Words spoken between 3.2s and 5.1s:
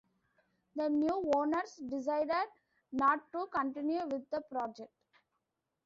to continue with the project.